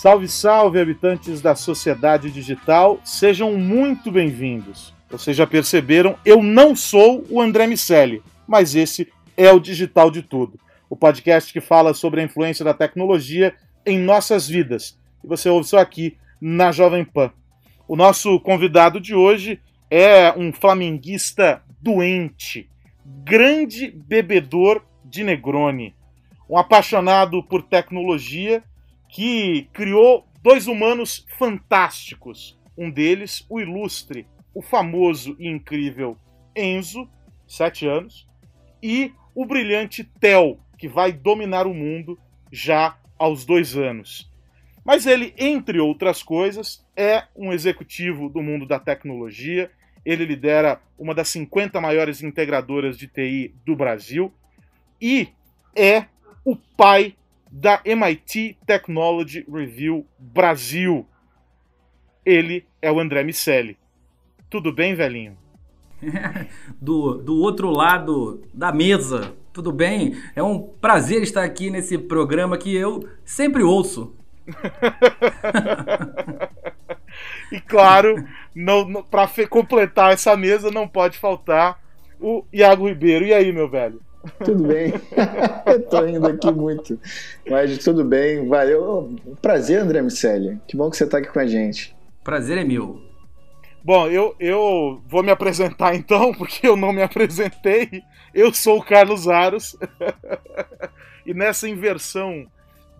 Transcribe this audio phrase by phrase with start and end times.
[0.00, 4.94] Salve, salve, habitantes da sociedade digital, sejam muito bem-vindos.
[5.10, 10.22] Vocês já perceberam, eu não sou o André Miceli, mas esse é o Digital de
[10.22, 14.98] Tudo, o podcast que fala sobre a influência da tecnologia em nossas vidas.
[15.22, 17.30] E você ouve isso aqui na Jovem Pan.
[17.86, 22.70] O nosso convidado de hoje é um flamenguista doente,
[23.04, 25.94] grande bebedor de Negroni,
[26.48, 28.64] um apaixonado por tecnologia
[29.10, 32.58] que criou dois humanos fantásticos.
[32.76, 36.16] Um deles, o ilustre, o famoso e incrível
[36.56, 37.08] Enzo,
[37.46, 38.28] sete anos,
[38.82, 42.18] e o brilhante Theo, que vai dominar o mundo
[42.50, 44.30] já aos dois anos.
[44.84, 49.70] Mas ele, entre outras coisas, é um executivo do mundo da tecnologia.
[50.04, 54.32] Ele lidera uma das 50 maiores integradoras de TI do Brasil
[55.00, 55.28] e
[55.76, 56.06] é
[56.44, 57.14] o pai
[57.50, 61.06] da MIT Technology Review Brasil.
[62.24, 63.76] Ele é o André Miceli.
[64.48, 65.36] Tudo bem, velhinho?
[66.80, 70.16] do, do outro lado da mesa, tudo bem?
[70.34, 74.14] É um prazer estar aqui nesse programa que eu sempre ouço.
[77.52, 78.26] e claro,
[79.10, 81.78] para completar essa mesa não pode faltar
[82.20, 83.24] o Iago Ribeiro.
[83.24, 84.00] E aí, meu velho?
[84.44, 84.92] Tudo bem.
[85.66, 86.98] eu tô indo aqui muito.
[87.48, 88.46] Mas tudo bem.
[88.48, 89.16] Valeu.
[89.40, 90.60] Prazer, André Miceli.
[90.66, 91.94] Que bom que você está aqui com a gente.
[92.22, 93.00] Prazer é meu.
[93.82, 98.02] Bom, eu, eu vou me apresentar então, porque eu não me apresentei.
[98.34, 99.76] Eu sou o Carlos Aros.
[101.24, 102.46] e nessa inversão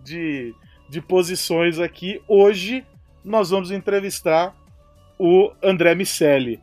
[0.03, 0.55] de,
[0.89, 2.83] de posições aqui, hoje
[3.23, 4.55] nós vamos entrevistar
[5.19, 6.59] o André Miceli.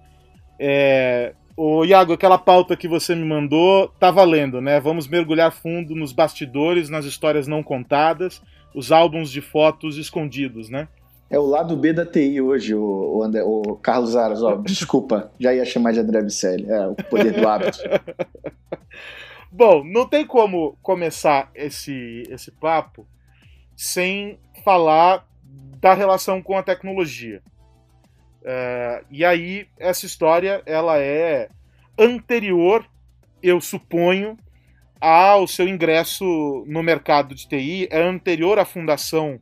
[0.59, 4.79] É, o Iago, aquela pauta que você me mandou tá valendo, né?
[4.79, 8.41] Vamos mergulhar fundo nos bastidores, nas histórias não contadas,
[8.73, 10.87] os álbuns de fotos escondidos, né?
[11.29, 14.41] É o lado B da TI hoje, o, o, André, o Carlos Aras.
[14.41, 16.71] Ó, desculpa, já ia chamar de André Bicelli.
[16.71, 17.79] É, o poder do hábito.
[19.51, 23.05] Bom, não tem como começar esse, esse papo
[23.77, 25.27] sem falar
[25.81, 27.43] da relação com a tecnologia.
[28.49, 31.51] Uh, e aí, essa história ela é
[31.99, 32.89] anterior,
[33.43, 34.39] eu suponho,
[34.99, 36.25] ao seu ingresso
[36.67, 39.39] no mercado de TI, é anterior à fundação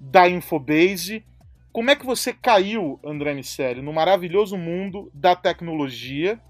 [0.00, 1.24] da Infobase.
[1.70, 6.40] Como é que você caiu, André Miceli, no maravilhoso mundo da tecnologia?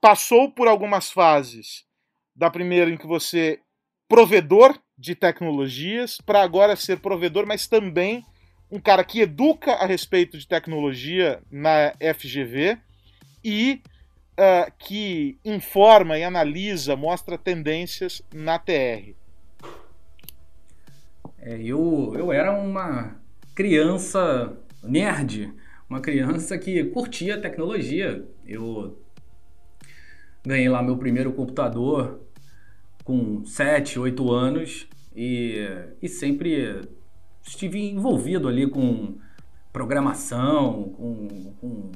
[0.00, 1.84] Passou por algumas fases,
[2.36, 3.58] da primeira em que você
[4.08, 8.24] provedor de tecnologias, para agora ser provedor, mas também
[8.70, 12.78] um cara que educa a respeito de tecnologia na FGV
[13.44, 13.80] e
[14.32, 19.14] uh, que informa e analisa, mostra tendências na TR.
[21.38, 23.16] É, eu, eu era uma
[23.54, 25.52] criança nerd,
[25.88, 28.26] uma criança que curtia tecnologia.
[28.44, 29.00] Eu
[30.44, 32.20] ganhei lá meu primeiro computador
[33.04, 35.64] com 7, 8 anos e,
[36.02, 36.82] e sempre
[37.46, 39.14] estive envolvido ali com
[39.72, 41.92] programação, com, com,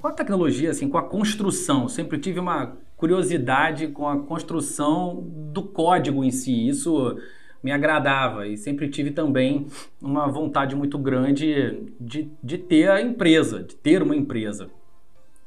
[0.00, 1.88] com, a tecnologia, assim, com a construção.
[1.88, 6.68] Sempre tive uma curiosidade com a construção do código em si.
[6.68, 7.16] Isso
[7.62, 9.66] me agradava e sempre tive também
[10.00, 14.70] uma vontade muito grande de, de ter a empresa, de ter uma empresa.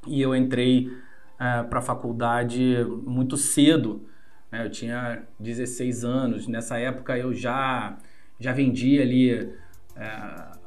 [0.05, 4.05] E eu entrei uh, para a faculdade muito cedo
[4.51, 4.65] né?
[4.65, 6.47] eu tinha 16 anos.
[6.47, 7.97] Nessa época eu já,
[8.41, 9.51] já vendia ali é,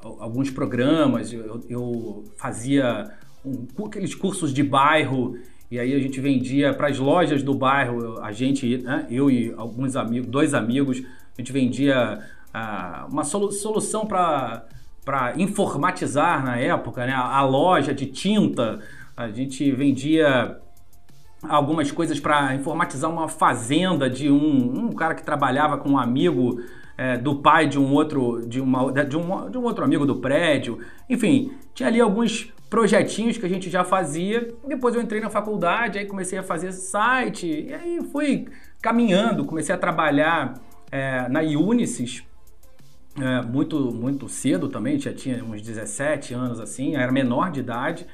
[0.03, 3.11] alguns programas, eu, eu fazia
[3.45, 5.37] um, aqueles cursos de bairro
[5.71, 9.53] e aí a gente vendia para as lojas do bairro, a gente, né, eu e
[9.57, 11.03] alguns amigos, dois amigos,
[11.37, 12.21] a gente vendia
[12.55, 14.67] uh, uma solu solução para
[15.05, 17.13] para informatizar na época, né?
[17.13, 18.81] A, a, loja de tinta,
[19.15, 20.59] a gente vendia
[21.47, 26.59] algumas coisas para informatizar uma fazenda de um, um cara que trabalhava com um amigo
[26.97, 30.17] é, do pai de um outro de, uma, de, um, de um outro amigo do
[30.17, 30.79] prédio.
[31.09, 34.55] Enfim, tinha ali alguns projetinhos que a gente já fazia.
[34.67, 38.47] Depois eu entrei na faculdade, aí comecei a fazer site, e aí fui
[38.83, 40.55] caminhando, comecei a trabalhar
[40.91, 42.25] é, na Unisys
[43.21, 48.07] é, muito, muito cedo também, já tinha uns 17 anos assim, era menor de idade,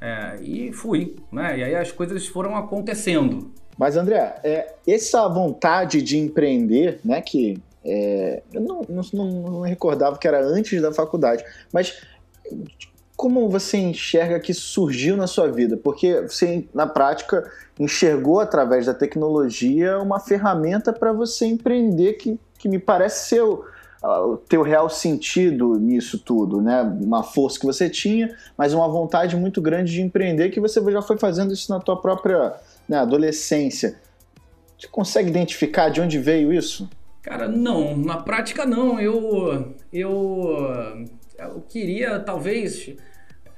[0.00, 1.58] é, e fui, né?
[1.58, 3.52] E aí as coisas foram acontecendo.
[3.78, 10.18] Mas André, é, essa vontade de empreender, né, que é, eu não, não, não, recordava
[10.18, 12.02] que era antes da faculdade, mas
[13.16, 15.76] como você enxerga que surgiu na sua vida?
[15.76, 22.68] Porque você, na prática, enxergou através da tecnologia uma ferramenta para você empreender que, que
[22.68, 23.64] me parece ser o,
[24.02, 26.82] o teu real sentido nisso tudo, né?
[26.82, 31.02] Uma força que você tinha, mas uma vontade muito grande de empreender que você já
[31.02, 32.54] foi fazendo isso na tua própria
[32.88, 34.00] né, adolescência.
[34.78, 36.88] Você consegue identificar de onde veio isso?
[37.22, 38.98] Cara, não, na prática não.
[38.98, 41.06] Eu, eu,
[41.38, 42.90] eu queria talvez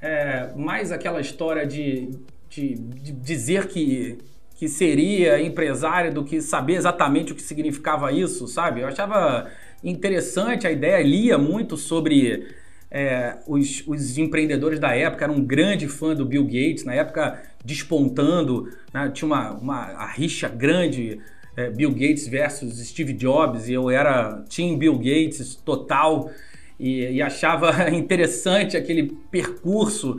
[0.01, 2.09] é, mais aquela história de,
[2.49, 4.17] de, de, dizer que,
[4.57, 8.81] que seria empresário do que saber exatamente o que significava isso, sabe?
[8.81, 9.49] Eu achava
[9.81, 12.45] interessante a ideia, lia muito sobre
[12.91, 17.41] é, os, os, empreendedores da época, era um grande fã do Bill Gates, na época
[17.63, 19.09] despontando, né?
[19.13, 21.19] tinha uma, uma rixa grande
[21.55, 26.29] é, Bill Gates versus Steve Jobs, e eu era Team Bill Gates total,
[26.79, 30.17] e, e achava interessante aquele percurso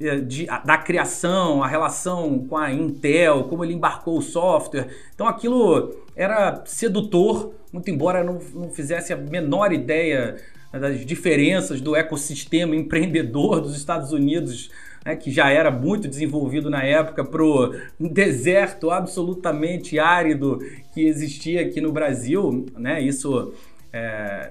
[0.00, 4.88] é, de, da criação, a relação com a Intel, como ele embarcou o software.
[5.14, 10.36] Então aquilo era sedutor, muito embora não, não fizesse a menor ideia
[10.72, 14.70] das diferenças do ecossistema empreendedor dos Estados Unidos
[15.06, 17.72] né, que já era muito desenvolvido na época, para o
[18.10, 20.58] deserto absolutamente árido
[20.92, 22.66] que existia aqui no Brasil.
[22.76, 23.54] Né, isso,
[23.92, 24.50] é,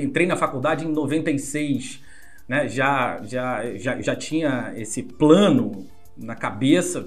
[0.00, 2.00] entrei na faculdade em 96,
[2.48, 5.84] né, já, já, já, já tinha esse plano
[6.16, 7.04] na cabeça,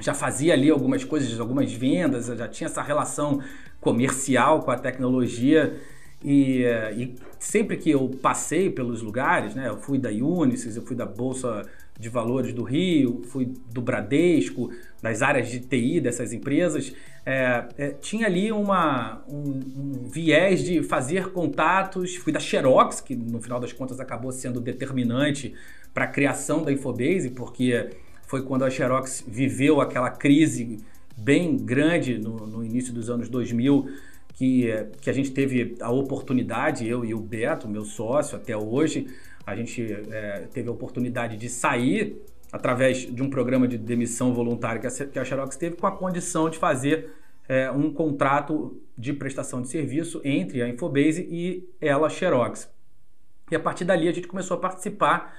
[0.00, 3.42] já fazia ali algumas coisas, algumas vendas, já tinha essa relação
[3.78, 5.78] comercial com a tecnologia.
[6.24, 6.64] E,
[6.96, 11.04] e, sempre que eu passei pelos lugares, né, eu fui da Unisys, eu fui da
[11.04, 11.66] Bolsa
[12.00, 14.70] de Valores do Rio, fui do Bradesco,
[15.02, 16.94] das áreas de TI dessas empresas,
[17.26, 22.16] é, é, tinha ali uma, um, um, viés de fazer contatos.
[22.16, 25.54] Fui da Xerox, que no final das contas acabou sendo determinante
[25.92, 27.90] para a criação da Infobase, porque
[28.26, 30.78] foi quando a Xerox viveu aquela crise
[31.16, 33.90] bem grande no, no início dos anos 2000,
[34.34, 39.06] que, que a gente teve a oportunidade, eu e o Beto, meu sócio até hoje,
[39.50, 44.80] a gente é, teve a oportunidade de sair através de um programa de demissão voluntária
[44.80, 47.12] que a, Xerox teve, com a condição de fazer
[47.48, 52.70] é, um contrato de prestação de serviço entre a Infobase e ela, Xerox.
[53.50, 55.36] E a partir dali a gente começou a participar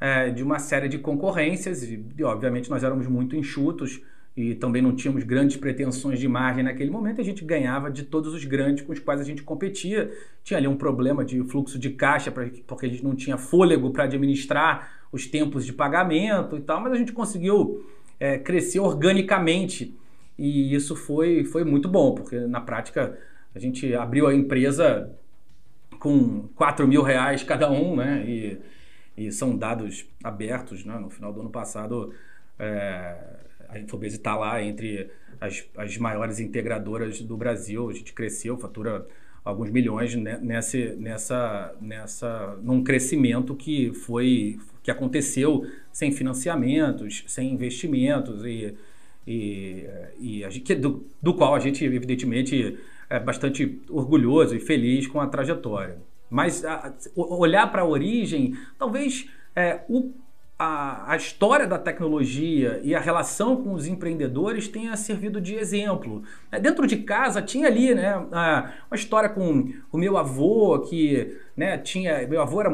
[0.00, 4.00] é, de uma série de concorrências, e obviamente nós éramos muito enxutos,
[4.36, 8.32] e também não tínhamos grandes pretensões de margem naquele momento, a gente ganhava de todos
[8.32, 10.10] os grandes com os quais a gente competia.
[10.42, 12.32] Tinha ali um problema de fluxo de caixa,
[12.66, 16.92] porque a gente não tinha fôlego para administrar os tempos de pagamento e tal, mas
[16.92, 17.84] a gente conseguiu
[18.18, 19.94] é, crescer organicamente
[20.38, 23.18] e isso foi, foi muito bom, porque na prática
[23.54, 25.14] a gente abriu a empresa
[25.98, 28.24] com 4 mil reais cada um, né?
[28.26, 28.58] E,
[29.16, 30.98] e são dados abertos, né?
[30.98, 32.14] No final do ano passado.
[32.58, 33.41] É,
[33.72, 35.10] a Infobase está lá entre
[35.40, 37.88] as, as maiores integradoras do Brasil.
[37.88, 39.06] A gente cresceu, fatura
[39.44, 48.44] alguns milhões nessa, nessa, nessa, num crescimento que foi que aconteceu sem financiamentos, sem investimentos
[48.44, 48.74] e,
[49.26, 49.86] e,
[50.18, 55.20] e a gente, do, do qual a gente evidentemente é bastante orgulhoso e feliz com
[55.20, 55.98] a trajetória.
[56.28, 60.12] Mas a, olhar para a origem, talvez é, o
[60.62, 66.22] a, a, história da tecnologia e a relação com os empreendedores tenha servido de exemplo.
[66.52, 71.76] É, dentro de casa tinha ali né, uma história com o meu avô, que né,
[71.78, 72.26] tinha.
[72.28, 72.70] Meu avô era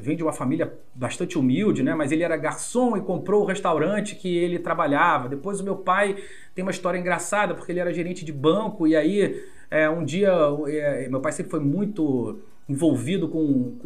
[0.00, 4.16] vem de uma família bastante humilde, né, mas ele era garçom e comprou o restaurante
[4.16, 5.28] que ele trabalhava.
[5.28, 6.16] Depois o meu pai
[6.52, 10.32] tem uma história engraçada, porque ele era gerente de banco, e aí é, um dia
[10.66, 13.76] é, meu pai sempre foi muito envolvido com,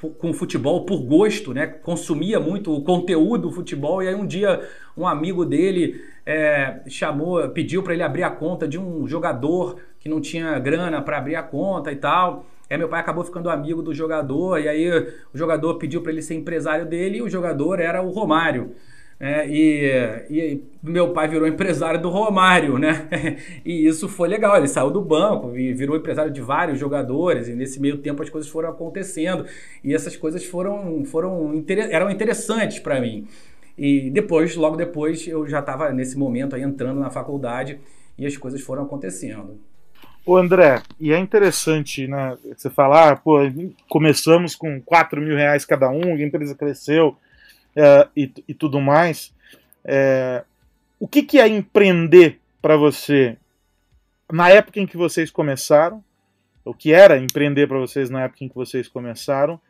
[0.00, 1.66] com, com futebol por gosto, né?
[1.66, 4.66] Consumia muito o conteúdo do futebol e aí um dia
[4.96, 10.08] um amigo dele é, chamou, pediu para ele abrir a conta de um jogador que
[10.08, 12.46] não tinha grana para abrir a conta e tal.
[12.70, 14.90] Aí meu pai acabou ficando amigo do jogador e aí
[15.34, 18.74] o jogador pediu para ele ser empresário dele e o jogador era o Romário.
[19.22, 23.06] É, e, e, meu pai virou empresário do Romário, né?
[23.62, 24.56] E isso foi legal.
[24.56, 27.46] Ele saiu do banco e virou empresário de vários jogadores.
[27.46, 29.44] E nesse meio tempo as coisas foram acontecendo
[29.84, 33.28] e essas coisas foram, foram eram interessantes para mim.
[33.76, 37.78] E depois, logo depois, eu já estava nesse momento aí entrando na faculdade
[38.16, 39.60] e as coisas foram acontecendo.
[40.24, 42.38] Ô André, e é interessante, né?
[42.56, 43.38] Você falar, ah, pô,
[43.88, 47.16] começamos com 4 mil reais cada um, a empresa cresceu
[47.76, 49.34] é, e, e, tudo mais.
[49.84, 50.44] É,
[50.98, 53.36] o que, que é empreender para você
[54.30, 56.04] na época em que vocês começaram?
[56.64, 59.60] O que era empreender para vocês na época em que vocês começaram?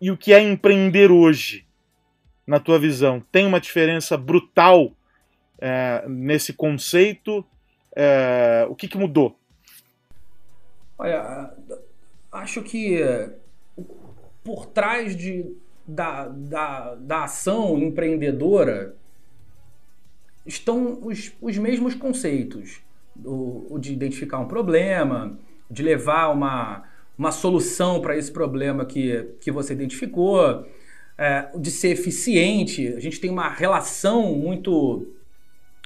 [0.00, 1.66] E o que é empreender hoje,
[2.46, 3.20] na tua visão?
[3.32, 4.92] Tem uma diferença brutal
[5.58, 7.44] é, nesse conceito?
[7.94, 9.38] É, o que, que mudou?
[10.98, 11.52] Olha,
[12.30, 13.00] acho que
[14.44, 15.56] por trás de
[15.86, 18.94] da, da, da ação empreendedora
[20.44, 22.80] estão os, os mesmos conceitos.
[23.24, 25.38] O, o de identificar um problema,
[25.70, 26.84] de levar uma,
[27.16, 30.66] uma solução para esse problema que, que você identificou,
[31.16, 32.88] é, de ser eficiente.
[32.88, 35.06] A gente tem uma relação muito,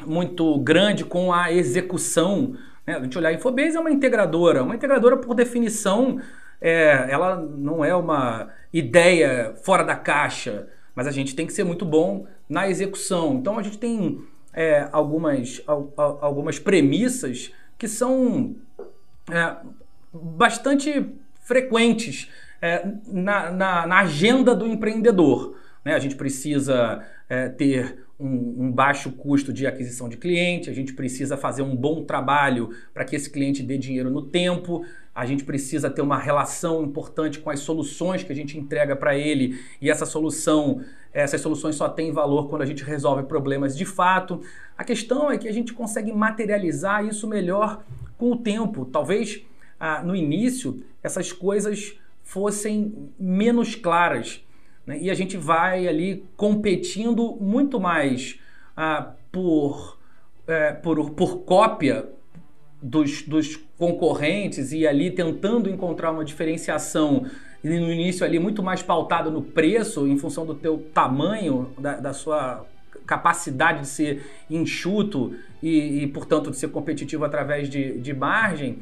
[0.04, 2.57] muito grande com a execução.
[2.87, 2.97] Né?
[2.97, 4.62] A gente olhar a Infobase é uma integradora.
[4.62, 6.21] Uma integradora, por definição,
[6.61, 11.64] é, ela não é uma ideia fora da caixa, mas a gente tem que ser
[11.64, 13.34] muito bom na execução.
[13.34, 14.22] Então a gente tem
[14.52, 15.62] é, algumas,
[15.96, 18.56] algumas premissas que são
[19.30, 19.56] é,
[20.12, 21.06] bastante
[21.42, 22.28] frequentes
[22.60, 25.56] é, na, na, na, agenda do empreendedor.
[25.84, 25.94] Né?
[25.94, 30.92] A gente precisa é, ter um, um, baixo custo de aquisição de cliente, a gente
[30.92, 34.84] precisa fazer um bom trabalho para que esse cliente dê dinheiro no tempo,
[35.20, 39.14] a gente precisa ter uma relação importante com as soluções que a gente entrega para
[39.14, 43.84] ele e essa solução, essas soluções só têm valor quando a gente resolve problemas de
[43.84, 44.40] fato.
[44.78, 47.84] A questão é que a gente consegue materializar isso melhor
[48.16, 48.86] com o tempo.
[48.86, 49.42] Talvez
[49.78, 54.42] ah, no início essas coisas fossem menos claras
[54.86, 54.98] né?
[55.02, 58.40] e a gente vai ali competindo muito mais
[58.74, 59.98] ah, por,
[60.46, 62.08] é, por, por cópia
[62.82, 67.26] dos, dos concorrentes e ali tentando encontrar uma diferenciação
[67.62, 72.12] no início ali muito mais pautado no preço em função do teu tamanho, da, da
[72.12, 72.64] sua
[73.06, 78.78] capacidade de ser enxuto e, e, portanto de ser competitivo através de, de margem,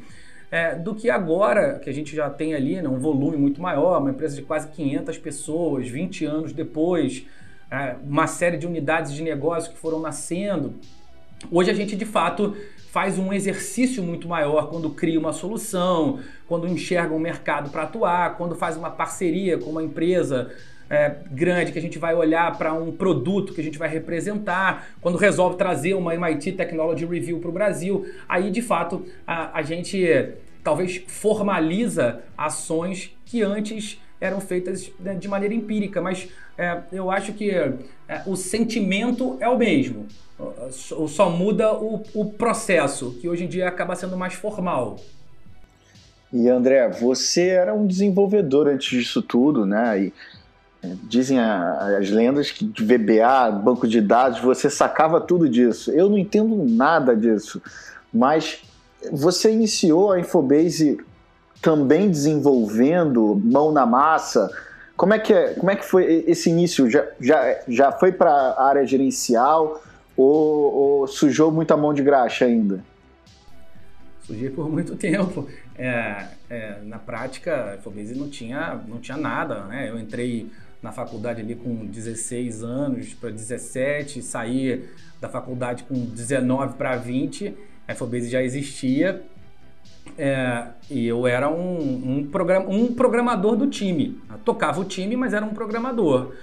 [0.51, 3.99] é, do que agora que a gente já tem ali né, um volume muito maior,
[3.99, 7.25] uma empresa de quase 500 pessoas, 20 anos depois,
[7.69, 10.73] é, uma série de unidades de negócio que foram nascendo.
[11.51, 12.55] Hoje a gente de fato
[12.91, 18.35] faz um exercício muito maior quando cria uma solução, quando enxerga um mercado para atuar,
[18.35, 20.51] quando faz uma parceria com uma empresa
[20.89, 24.89] é, grande que a gente vai olhar para um produto que a gente vai representar,
[25.01, 29.61] quando resolve trazer uma MIT Technology Review para o Brasil, aí de fato a, a
[29.61, 30.03] gente
[30.63, 36.27] talvez formaliza ações que antes eram feitas né, de maneira empírica, mas
[36.57, 37.77] é, eu acho que é,
[38.25, 40.07] o sentimento é o mesmo.
[40.71, 44.97] Só muda o, o processo, que hoje em dia acaba sendo mais formal.
[46.31, 50.03] E André, você era um desenvolvedor antes disso tudo, né?
[50.03, 50.13] E
[50.81, 55.91] é, dizem a, as lendas que de VBA, banco de dados, você sacava tudo disso.
[55.91, 57.61] Eu não entendo nada disso,
[58.13, 58.61] mas
[59.11, 60.99] você iniciou a Infobase
[61.61, 64.49] também desenvolvendo mão na massa.
[64.95, 66.89] Como é que, é, como é que foi esse início?
[66.89, 69.81] Já, já, já foi para a área gerencial?
[70.21, 72.83] Ou, ou sujou muita mão de graxa ainda?
[74.21, 75.47] Sujei por muito tempo.
[75.77, 79.89] É, é, na prática, a Infobase não tinha, não tinha nada, né?
[79.89, 84.87] Eu entrei na faculdade ali com 16 anos para 17, saí
[85.19, 87.53] da faculdade com 19 para 20,
[87.87, 89.23] a Infobase já existia
[90.17, 94.19] é, e eu era um, um, program, um programador do time.
[94.29, 96.33] Eu tocava o time, mas era um programador.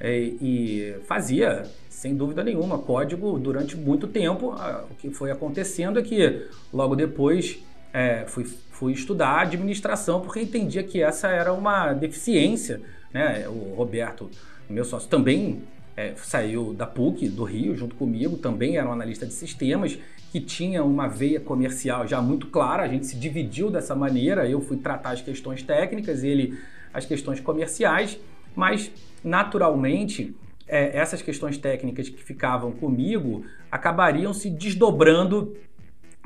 [0.00, 1.64] é, e fazia,
[2.00, 4.54] sem dúvida nenhuma, código durante muito tempo.
[4.90, 10.82] O que foi acontecendo é que logo depois é, fui, fui estudar administração porque entendia
[10.82, 12.80] que essa era uma deficiência.
[13.12, 13.46] Né?
[13.46, 14.30] O Roberto,
[14.66, 15.62] meu sócio, também
[15.94, 19.98] é, saiu da PUC, do Rio, junto comigo, também era um analista de sistemas,
[20.32, 24.62] que tinha uma veia comercial já muito clara, a gente se dividiu dessa maneira, eu
[24.62, 26.58] fui tratar as questões técnicas, ele
[26.94, 28.18] as questões comerciais,
[28.56, 28.90] mas
[29.22, 30.34] naturalmente
[30.70, 35.56] é, essas questões técnicas que ficavam comigo acabariam se desdobrando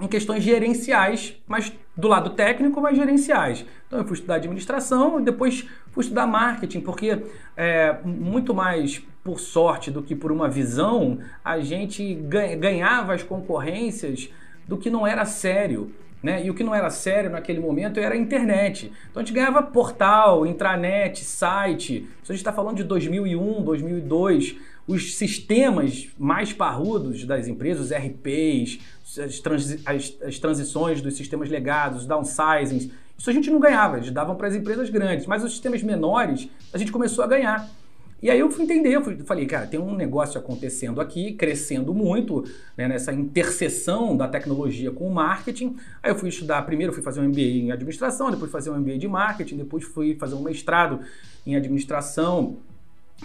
[0.00, 3.64] em questões gerenciais, mas do lado técnico, mas gerenciais.
[3.86, 7.22] Então eu fui estudar administração e depois fui estudar marketing, porque
[7.56, 12.14] é, muito mais por sorte do que por uma visão, a gente
[12.58, 14.28] ganhava as concorrências
[14.68, 15.90] do que não era sério.
[16.24, 16.46] Né?
[16.46, 18.90] E o que não era sério naquele momento era a internet.
[19.10, 22.08] Então a gente ganhava portal, intranet, site.
[22.22, 24.56] Isso a gente está falando de 2001, 2002.
[24.86, 28.80] Os sistemas mais parrudos das empresas, os RPs,
[29.22, 32.88] as, transi as, as transições dos sistemas legados, os downsizings,
[33.18, 35.26] isso a gente não ganhava, eles davam para as empresas grandes.
[35.26, 37.68] Mas os sistemas menores, a gente começou a ganhar.
[38.24, 41.92] E aí eu fui entender, eu fui, falei, cara, tem um negócio acontecendo aqui, crescendo
[41.92, 42.42] muito,
[42.74, 45.76] né, nessa interseção da tecnologia com o marketing.
[46.02, 48.96] Aí eu fui estudar, primeiro fui fazer um MBA em administração, depois fazer um MBA
[48.96, 51.00] de marketing, depois fui fazer um mestrado
[51.46, 52.56] em administração,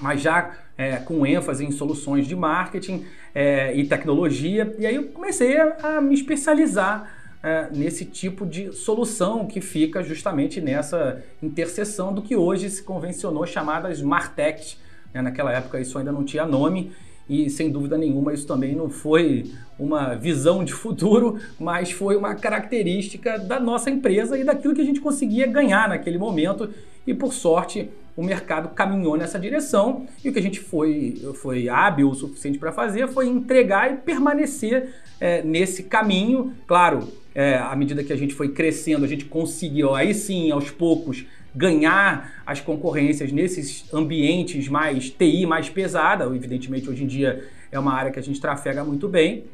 [0.02, 4.76] mas já é, com ênfase em soluções de marketing é, e tecnologia.
[4.78, 7.10] E aí eu comecei a, a me especializar
[7.42, 13.46] é, nesse tipo de solução que fica justamente nessa interseção do que hoje se convencionou
[13.46, 14.78] chamadas Martech,
[15.14, 15.22] né?
[15.22, 16.92] Naquela época isso ainda não tinha nome
[17.30, 22.34] e sem dúvida nenhuma isso também não foi uma visão de futuro, mas foi uma
[22.34, 26.70] característica da nossa empresa e daquilo que a gente conseguia ganhar naquele momento.
[27.06, 31.70] E por sorte, o mercado caminhou nessa direção e o que a gente foi, foi
[31.70, 34.90] hábil o suficiente para fazer foi entregar e permanecer
[35.22, 36.54] é, nesse caminho.
[36.68, 40.70] Claro, é, à medida que a gente foi crescendo, a gente conseguiu aí sim, aos
[40.70, 41.26] poucos,
[41.56, 46.26] ganhar as concorrências nesses ambientes mais TI, mais pesada.
[46.26, 49.46] Evidentemente, hoje em dia é uma área que a gente trafega muito bem,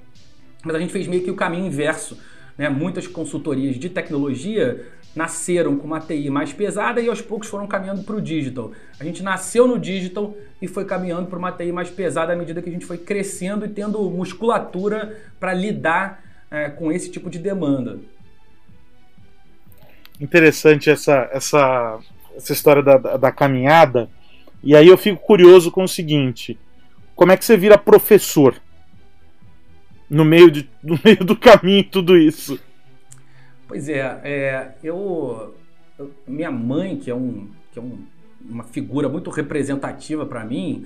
[0.63, 2.17] mas a gente fez meio que o caminho inverso.
[2.57, 2.69] Né?
[2.69, 4.85] Muitas consultorias de tecnologia
[5.15, 8.71] nasceram com uma TI mais pesada e aos poucos foram caminhando para o digital.
[8.99, 12.61] A gente nasceu no digital e foi caminhando para uma TI mais pesada à medida
[12.61, 17.39] que a gente foi crescendo e tendo musculatura para lidar é, com esse tipo de
[17.39, 17.99] demanda
[20.19, 21.99] interessante essa, essa,
[22.35, 24.09] essa história da, da, da, caminhada.
[24.63, 26.57] E aí eu fico curioso com o seguinte:
[27.15, 28.55] como é que você vira professor
[30.09, 32.59] no meio, de, no meio do caminho tudo isso?
[33.67, 35.55] Pois é, é eu,
[35.97, 38.05] eu, minha mãe que é um, que é um,
[38.47, 40.85] uma figura muito representativa para mim,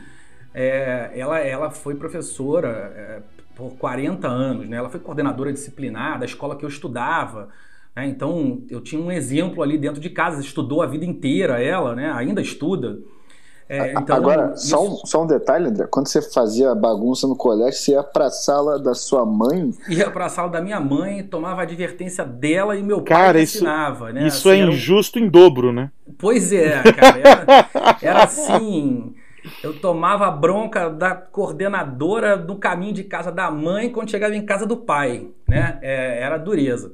[0.54, 3.22] é, ela, ela foi professora é,
[3.56, 4.78] por 40 anos, né?
[4.78, 7.50] Ela foi coordenadora disciplinar da escola que eu estudava.
[7.95, 11.95] É, então, eu tinha um exemplo ali dentro de casa, estudou a vida inteira ela,
[11.95, 12.12] né?
[12.12, 12.99] ainda estuda.
[13.69, 14.69] É, então, Agora, isso...
[14.69, 15.86] só, um, só um detalhe, André.
[15.86, 19.71] Quando você fazia bagunça no colégio, você ia para a sala da sua mãe?
[19.88, 23.43] Ia para a sala da minha mãe, tomava a advertência dela e meu cara, pai
[23.43, 24.06] ensinava.
[24.06, 24.28] Isso, né?
[24.28, 25.21] isso assim, é injusto um...
[25.21, 25.91] em dobro, né?
[26.17, 27.19] Pois é, cara.
[27.19, 27.67] Era,
[28.02, 29.13] era assim.
[29.63, 34.45] Eu tomava a bronca da coordenadora no caminho de casa da mãe quando chegava em
[34.45, 35.78] casa do pai, né?
[35.84, 36.91] É, era dureza.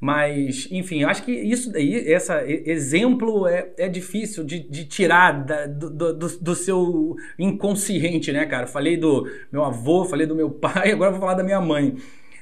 [0.00, 2.32] Mas, enfim, acho que isso daí, esse
[2.66, 8.68] exemplo é, é difícil de, de tirar da, do, do, do, seu inconsciente, né, cara?
[8.68, 11.96] Falei do meu avô, falei do meu pai, agora vou falar da minha mãe.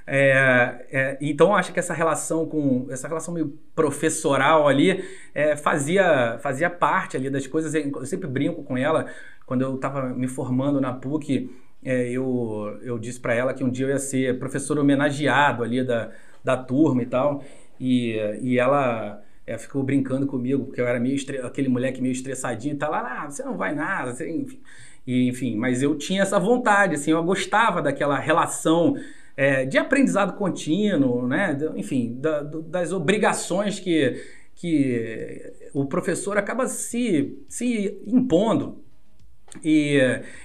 [0.07, 6.39] É, é, então acho que essa relação com essa relação meio professoral ali é, fazia
[6.39, 9.07] fazia parte ali das coisas eu sempre brinco com ela
[9.45, 11.51] quando eu estava me formando na PUC
[11.85, 15.83] é, eu, eu disse para ela que um dia eu ia ser professor homenageado ali
[15.83, 16.13] da,
[16.47, 17.43] da turma e tal.
[17.79, 22.75] E, e ela é, ficou brincando comigo, porque eu era meio aquele moleque meio estressadinho
[22.75, 22.95] e tal.
[22.95, 24.61] Ah, você não vai nada, você, enfim.
[25.07, 28.97] E, enfim, mas eu tinha essa vontade, assim, eu gostava daquela relação
[29.37, 31.57] é, de aprendizado contínuo, né?
[31.77, 34.21] Enfim, da, do, das obrigações que,
[34.55, 38.86] que o professor acaba se, se impondo
[39.63, 39.97] e,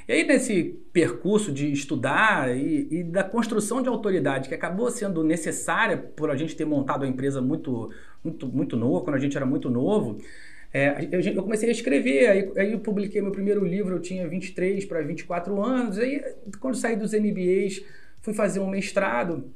[0.07, 5.23] e, aí, nesse percurso de estudar e, e, da construção de autoridade, que acabou sendo
[5.23, 7.89] necessária por a gente ter montado a empresa muito,
[8.23, 10.19] muito, muito nova, quando a gente era muito novo,
[10.73, 12.29] é, eu, eu, comecei a escrever.
[12.29, 15.97] Aí, aí, eu publiquei meu primeiro livro, eu tinha 23 para 24 anos.
[15.97, 16.23] Aí,
[16.59, 17.83] quando saí dos MBAs,
[18.21, 19.51] fui fazer um mestrado.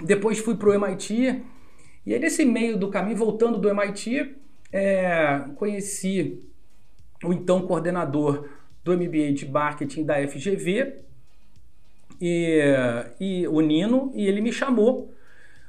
[0.00, 1.42] Depois fui para o MIT.
[2.06, 4.36] E aí, nesse meio do caminho, voltando do MIT,
[4.72, 6.40] é, conheci
[7.24, 8.48] o então coordenador
[8.88, 10.94] do MBA de Marketing da FGV,
[12.20, 12.62] e,
[13.20, 15.12] e o Nino, e ele me chamou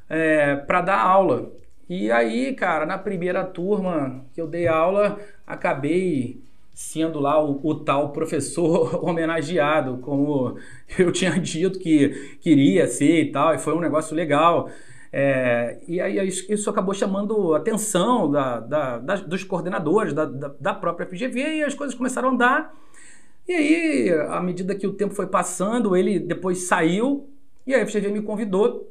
[0.10, 1.52] é, para dar aula.
[1.88, 6.42] E aí, cara, na primeira turma que eu dei aula, acabei
[6.74, 10.58] sendo lá o, o, tal professor homenageado, como
[10.98, 14.70] eu tinha dito que queria ser e tal, e foi um negócio legal.
[15.12, 21.08] É, e aí isso acabou chamando atenção da, da, da, dos coordenadores da, da, própria
[21.08, 22.76] FGV e as coisas começaram a andar.
[23.48, 27.28] E aí, à medida que o tempo foi passando, ele depois saiu
[27.66, 28.88] e a FGV me convidou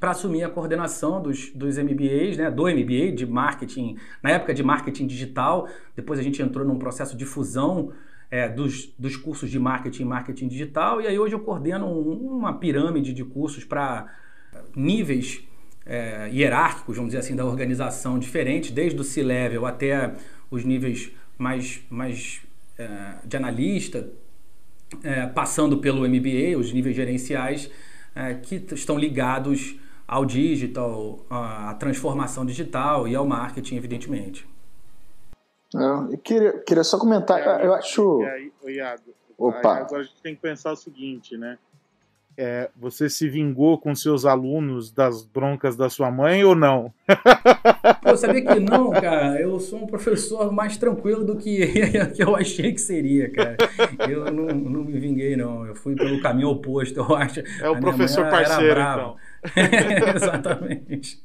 [0.00, 4.62] para assumir a coordenação dos, dos MBAs, né, do MBA de marketing, na época de
[4.62, 5.68] marketing digital.
[5.94, 7.92] Depois a gente entrou num processo de fusão
[8.30, 11.02] é, dos, dos cursos de marketing e marketing digital.
[11.02, 14.10] E aí hoje eu coordeno um, uma pirâmide de cursos para
[14.74, 15.42] níveis
[15.86, 20.14] é, hierárquicos, vamos dizer assim, da organização diferentes, desde o C-level até
[20.50, 22.40] os níveis mais, mais
[22.78, 24.08] é, de analista,
[25.02, 27.70] é, passando pelo MBA, os níveis gerenciais,
[28.14, 34.46] é, que estão ligados ao digital, à transformação digital e ao marketing, evidentemente.
[35.74, 38.22] É, eu queria, queria só comentar, eu acho.
[38.22, 39.78] Aí, Iago, Opa.
[39.78, 41.58] agora a gente tem que pensar o seguinte, né?
[42.36, 46.92] É, você se vingou com seus alunos das broncas da sua mãe ou não?
[48.04, 49.38] Eu sabia que não, cara.
[49.40, 51.66] Eu sou um professor mais tranquilo do que,
[52.14, 53.56] que eu achei que seria, cara.
[54.08, 55.66] Eu não, não me vinguei, não.
[55.66, 57.40] Eu fui pelo caminho oposto, eu acho.
[57.60, 59.16] É o professor parceiro, então.
[60.16, 61.22] Exatamente.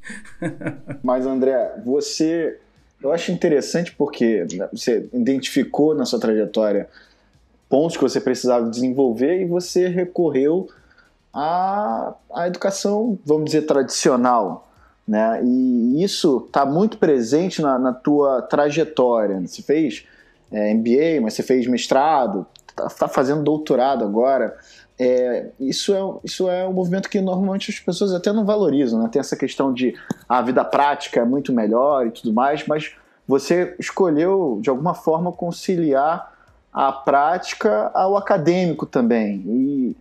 [1.04, 2.60] Mas, André, você.
[3.02, 6.90] Eu acho interessante porque você identificou na sua trajetória
[7.70, 10.68] pontos que você precisava desenvolver e você recorreu
[11.34, 14.68] à, à educação, vamos dizer, tradicional.
[15.08, 15.42] Né?
[15.44, 19.40] E isso está muito presente na, na, tua trajetória.
[19.40, 20.06] Você fez
[20.52, 24.58] é, MBA, mas você fez mestrado, está tá fazendo doutorado agora.
[25.00, 29.08] É, isso, é, isso é um movimento que normalmente as pessoas até não valorizam, né?
[29.12, 29.96] Tem essa questão de
[30.28, 32.96] ah, a vida prática é muito melhor e tudo mais, mas
[33.28, 36.34] você escolheu de alguma forma conciliar
[36.74, 39.44] a prática ao acadêmico também.
[39.46, 39.98] E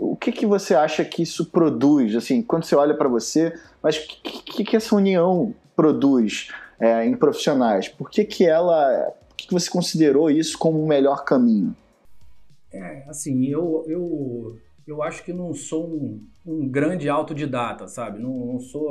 [0.00, 2.14] o que, que você acha que isso produz?
[2.14, 3.52] Assim, quando você olha para você,
[3.82, 7.88] mas o que, que, essa união produz é, em profissionais?
[7.88, 9.12] Por que, que ela.
[9.28, 11.74] Por que, que você considerou isso como o melhor caminho?
[12.72, 18.18] É, assim, eu, eu, eu acho que não sou um, um grande autodidata, sabe?
[18.18, 18.90] Não, não sou,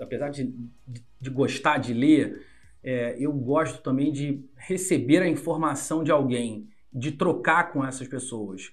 [0.00, 0.54] apesar de,
[1.20, 2.44] de gostar de ler,
[2.82, 8.70] é, eu gosto também de receber a informação de alguém, de trocar com essas pessoas.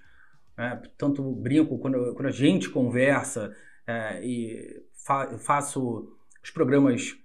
[0.62, 3.52] É, tanto brinco quando, quando a gente conversa
[3.88, 6.08] é, e fa faço
[6.43, 7.17] os programas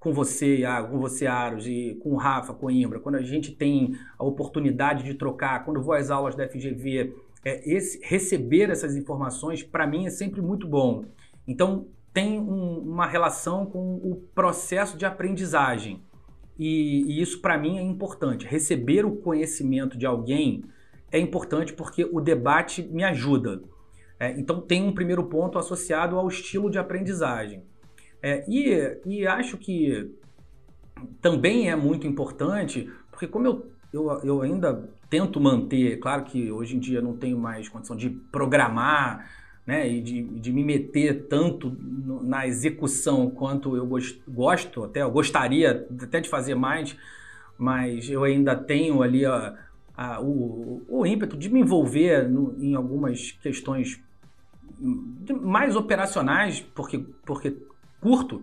[0.00, 3.22] com você, Iago, com você, Aros, e com o Rafa, com o Imbra, quando a
[3.22, 8.70] gente tem a oportunidade de trocar, quando vou às aulas da FGV, é, esse, receber
[8.70, 11.04] essas informações, para mim, é sempre muito bom.
[11.46, 16.02] Então, tem um, uma relação com o processo de aprendizagem.
[16.58, 18.46] E, e isso, para mim, é importante.
[18.46, 20.64] Receber o conhecimento de alguém
[21.10, 23.62] é importante porque o debate me ajuda.
[24.18, 27.64] É, então, tem um primeiro ponto associado ao estilo de aprendizagem.
[28.22, 30.14] É, e, e acho que
[31.22, 36.76] também é muito importante, porque como eu, eu, eu ainda tento manter, claro que hoje
[36.76, 39.28] em dia não tenho mais condição de programar
[39.66, 41.76] né, e de, de me meter tanto
[42.22, 46.96] na execução quanto eu gost, gosto, até eu gostaria até de fazer mais,
[47.58, 49.56] mas eu ainda tenho ali a,
[49.96, 54.00] a, o, o ímpeto de me envolver no, em algumas questões
[55.42, 57.56] mais operacionais, porque, porque
[58.00, 58.42] curto,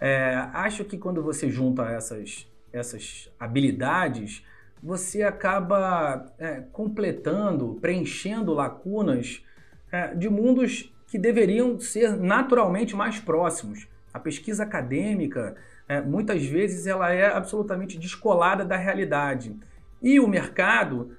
[0.00, 4.44] é, acho que quando você junta essas, essas habilidades,
[4.82, 9.42] você acaba é, completando, preenchendo lacunas
[9.90, 13.88] é, de mundos que deveriam ser naturalmente mais próximos.
[14.12, 15.56] A pesquisa acadêmica,
[15.88, 19.56] é, muitas vezes, ela é absolutamente descolada da realidade.
[20.04, 21.16] E o mercado,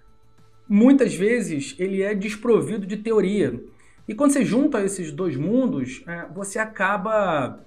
[0.69, 3.59] muitas vezes, ele é desprovido de teoria.
[4.07, 7.65] E quando você junta esses dois mundos, é, você acaba,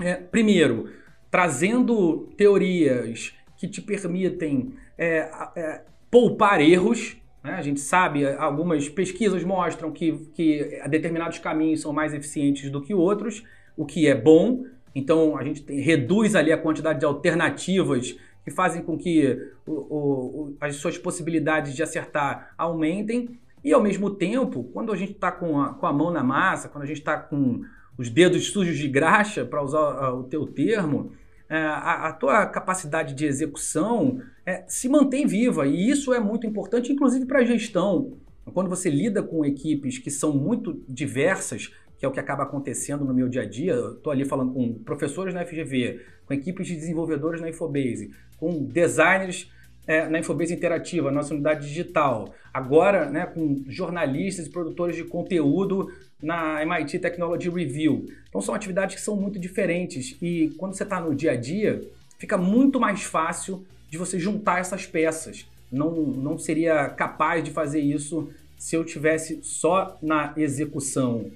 [0.00, 0.88] é, primeiro,
[1.28, 7.16] trazendo teorias que te permitem é, é poupar erros.
[7.42, 7.54] Né?
[7.54, 12.94] A gente sabe, algumas pesquisas mostram que, que determinados caminhos são mais eficientes do que
[12.94, 13.42] outros,
[13.76, 14.64] o que é bom.
[14.94, 19.72] Então a gente tem, reduz ali a quantidade de alternativas que fazem com que o,
[19.72, 23.40] o, as suas possibilidades de acertar aumentem.
[23.64, 26.68] E ao mesmo tempo, quando a gente está com a, com a mão na massa,
[26.68, 27.62] quando a gente está com
[27.96, 31.12] os dedos sujos de graxa, para usar o teu termo,
[31.48, 35.66] é, a, a, tua capacidade de execução é, se mantém viva.
[35.66, 38.18] E isso é muito importante, inclusive para a gestão.
[38.52, 43.04] Quando você lida com equipes que são muito diversas, que é o que acaba acontecendo
[43.04, 46.74] no meu dia a dia, estou ali falando com professores na FGV, com equipes de
[46.74, 48.10] desenvolvedores na Infobase,
[48.44, 49.50] com designers
[49.86, 52.34] é, na Infobase Interativa, nossa unidade digital.
[52.52, 55.90] Agora, né, com jornalistas e produtores de conteúdo
[56.22, 58.04] na MIT Technology Review.
[58.28, 61.80] Então, são atividades que são muito diferentes e quando você está no dia a dia,
[62.18, 65.46] fica muito mais fácil de você juntar essas peças.
[65.72, 68.28] Não, não seria capaz de fazer isso
[68.58, 71.30] se eu tivesse só na execução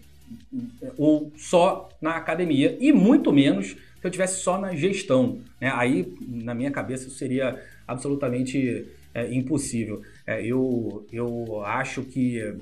[0.99, 5.41] ou só na academia, e muito menos se eu tivesse só na gestão.
[5.61, 5.71] Né?
[5.75, 10.03] Aí, na minha cabeça, seria absolutamente é, impossível.
[10.27, 12.55] É, eu, eu acho que,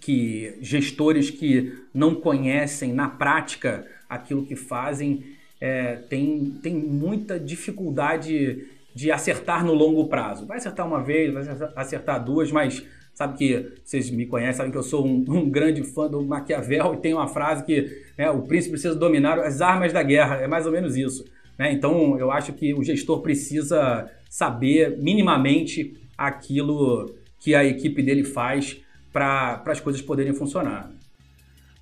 [0.00, 5.24] que gestores que não conhecem na prática aquilo que fazem
[5.60, 10.46] é, têm tem muita dificuldade de acertar no longo prazo.
[10.46, 11.44] Vai acertar uma vez, vai
[11.74, 12.84] acertar duas, mas
[13.14, 16.94] sabe que vocês me conhecem, sabem que eu sou um, um grande fã do Maquiavel
[16.94, 20.46] e tem uma frase que né, o príncipe precisa dominar as armas da guerra, é
[20.46, 21.24] mais ou menos isso.
[21.58, 21.72] Né?
[21.72, 28.80] Então, eu acho que o gestor precisa saber minimamente aquilo que a equipe dele faz
[29.12, 30.90] para as coisas poderem funcionar.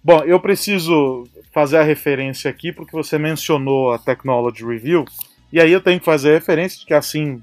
[0.05, 5.05] Bom, eu preciso fazer a referência aqui porque você mencionou a Technology Review,
[5.53, 7.41] e aí eu tenho que fazer a referência de que assim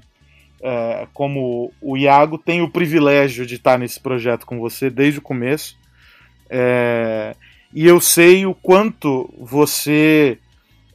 [0.62, 5.22] é, como o Iago tem o privilégio de estar nesse projeto com você desde o
[5.22, 5.76] começo.
[6.48, 7.34] É,
[7.72, 10.38] e eu sei o quanto você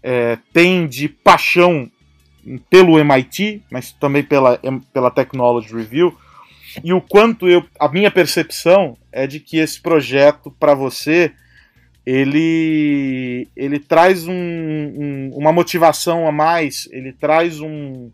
[0.03, 1.89] é, tem de paixão
[2.69, 4.59] pelo MIT, mas também pela,
[4.93, 6.15] pela Technology Review,
[6.83, 11.31] e o quanto eu, a minha percepção é de que esse projeto para você
[12.05, 18.11] ele, ele traz um, um, uma motivação a mais, ele traz um,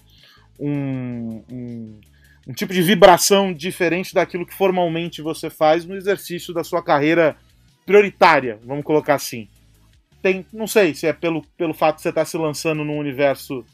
[0.61, 1.99] um, um,
[2.47, 7.35] um tipo de vibração diferente daquilo que formalmente você faz no exercício da sua carreira
[7.85, 9.47] prioritária, vamos colocar assim.
[10.21, 13.65] Tem, não sei se é pelo, pelo fato de você estar se lançando num universo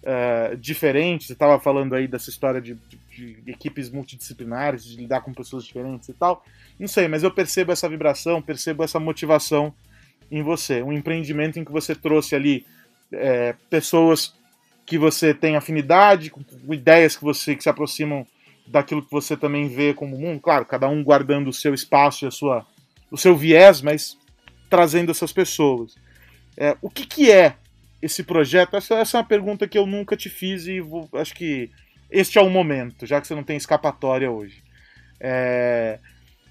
[0.00, 5.20] uh, diferente, você estava falando aí dessa história de, de, de, equipes multidisciplinares, de lidar
[5.20, 6.42] com pessoas diferentes e tal.
[6.78, 9.74] Não sei, mas eu percebo essa vibração, percebo essa motivação
[10.30, 10.82] em você.
[10.82, 12.64] Um empreendimento em que você trouxe ali
[13.12, 14.34] é, pessoas
[14.90, 18.26] que você tem afinidade, com ideias que você que se aproximam
[18.66, 22.26] daquilo que você também vê como mundo, claro, cada um guardando o seu espaço e
[22.26, 22.66] a sua,
[23.08, 24.18] o seu viés, mas
[24.68, 25.94] trazendo essas pessoas.
[26.56, 27.54] É, o que, que é
[28.02, 28.76] esse projeto?
[28.76, 31.70] Essa, essa, é uma pergunta que eu nunca te fiz e vou, acho que
[32.10, 34.60] este é o momento, já que você não tem escapatória hoje.
[35.20, 36.00] É,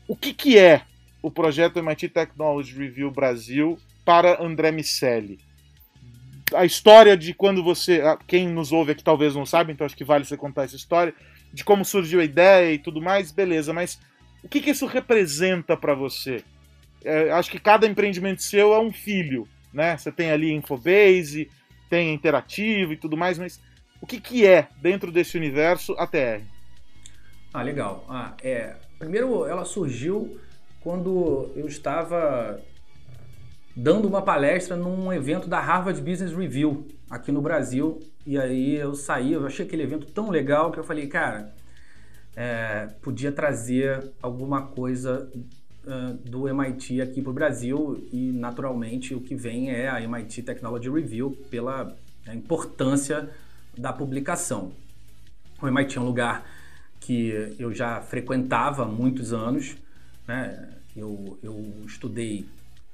[0.07, 0.83] o que, que é
[1.21, 5.48] o projeto MIT Technology Review Brasil para André Miceli?
[6.53, 8.01] A história de quando você.
[8.27, 11.13] Quem nos ouve aqui talvez não sabe, então acho que vale você contar essa história,
[11.53, 13.99] de como surgiu a ideia e tudo mais, beleza, mas
[14.43, 16.43] o que, que isso representa para você?
[17.03, 19.97] É, acho que cada empreendimento seu é um filho, né?
[19.97, 21.49] Você tem ali Infobase,
[21.89, 23.59] tem Interativo e tudo mais, mas
[24.01, 26.41] o que, que é, dentro desse universo, a TR?
[27.53, 28.05] Ah, legal.
[28.07, 30.39] Ah, é, primeiro, ela surgiu
[30.81, 32.61] quando eu estava
[33.79, 37.99] dando uma palestra num evento da Harvard Business Review aqui no Brasil.
[38.25, 41.55] E aí eu saí, eu achei aquele evento tão legal que eu falei, cara,
[42.35, 45.31] é, podia trazer alguma coisa
[45.85, 50.43] uh, do MIT aqui para o Brasil e naturalmente o que vem é a MIT
[50.43, 51.95] Technology Review pela
[52.33, 53.29] importância
[53.77, 54.73] da publicação.
[55.61, 56.45] O MIT é um lugar
[56.99, 59.77] que eu já frequentava há muitos anos,
[60.27, 60.69] né?
[60.95, 62.45] eu, eu estudei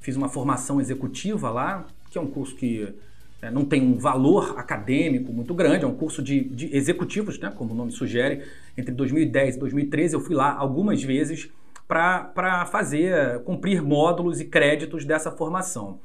[0.06, 2.94] fiz uma formação executiva lá, que é um curso que
[3.42, 7.52] é, não tem um valor acadêmico muito grande, é um curso de, de executivos, né,
[7.56, 8.44] como o nome sugere.
[8.78, 11.50] Entre 2010 e 2013 eu fui lá algumas vezes
[11.88, 16.00] para fazer, cumprir módulos e créditos dessa formação.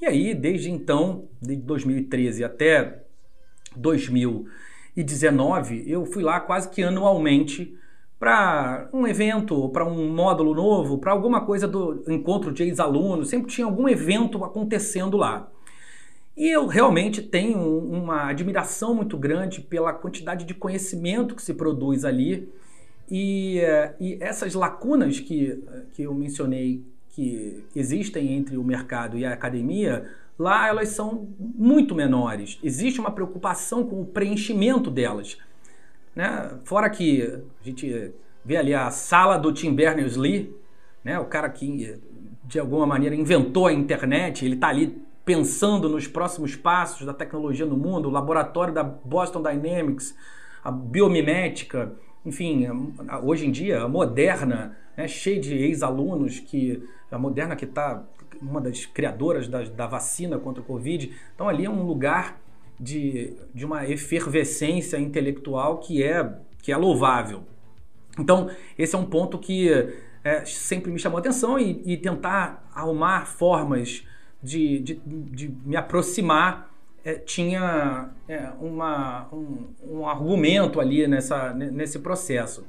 [0.00, 3.02] E aí, desde então, de 2013 até
[3.76, 7.76] 2019, eu fui lá quase que anualmente
[8.20, 13.50] para um evento, para um módulo novo, para alguma coisa do encontro de ex-alunos, sempre
[13.50, 15.50] tinha algum evento acontecendo lá.
[16.36, 22.04] E eu realmente tenho uma admiração muito grande pela quantidade de conhecimento que se produz
[22.04, 22.46] ali
[23.10, 23.58] e,
[23.98, 30.10] e essas lacunas que, que eu mencionei que existem entre o mercado e a academia,
[30.38, 32.58] lá elas são muito menores.
[32.62, 35.38] Existe uma preocupação com o preenchimento delas.
[36.20, 36.50] Né?
[36.64, 38.12] Fora que a gente
[38.44, 40.54] vê ali a sala do Tim Berners-Lee,
[41.02, 41.18] né?
[41.18, 41.98] o cara que
[42.44, 47.64] de alguma maneira inventou a internet, ele está ali pensando nos próximos passos da tecnologia
[47.64, 50.14] no mundo, o laboratório da Boston Dynamics,
[50.62, 51.94] a biomimética,
[52.26, 52.66] enfim,
[53.22, 58.04] hoje em dia a Moderna, né, cheia de ex-alunos que a Moderna que está
[58.42, 62.38] uma das criadoras da, da, vacina contra o Covid, então ali é um lugar
[62.80, 67.42] de, de uma efervescência intelectual que é que é louvável.
[68.18, 69.68] Então esse é um ponto que
[70.24, 74.04] é, sempre me chamou atenção e, e tentar arrumar formas
[74.42, 76.70] de, de, de me aproximar
[77.04, 82.66] é, tinha é, uma, um, um, argumento ali nessa, nesse processo.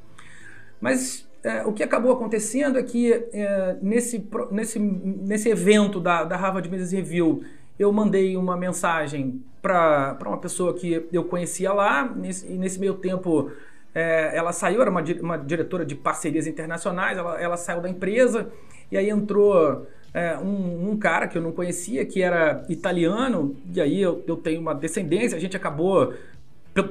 [0.80, 6.38] Mas é, o que acabou acontecendo é que é, nesse, nesse, nesse evento da, da
[6.38, 7.44] Harvard Business Review
[7.82, 12.94] eu mandei uma mensagem para uma pessoa que eu conhecia lá, nesse, e nesse meio
[12.94, 13.52] tempo
[13.94, 18.52] é, ela saiu, era uma, uma diretora de parcerias internacionais, ela, ela saiu da empresa
[18.92, 23.82] e aí entrou é, um, um, cara que eu não conhecia, que era italiano, e
[23.82, 26.14] aí eu, eu tenho uma descendência, a gente acabou,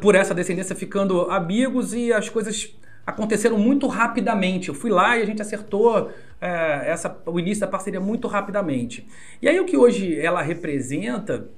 [0.02, 2.74] por essa descendência, ficando amigos e as coisas
[3.06, 4.68] aconteceram muito rapidamente.
[4.68, 9.06] Eu fui lá e a gente acertou é, essa, o início da parceria muito rapidamente.
[9.42, 11.48] E aí o que hoje ela representa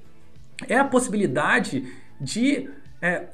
[0.67, 1.83] é a possibilidade
[2.19, 2.69] de
[3.01, 3.27] é,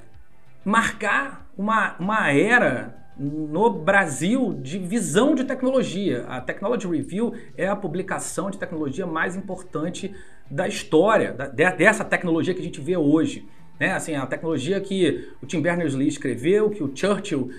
[0.63, 6.25] marcar uma, uma era no Brasil de visão de tecnologia.
[6.27, 10.15] A Technology Review é a publicação de tecnologia mais importante
[10.49, 13.45] da história, da, dessa tecnologia que a gente vê hoje.
[13.77, 13.91] Né?
[13.91, 17.51] Assim, a tecnologia que o Tim Berners-Lee escreveu, que o Churchill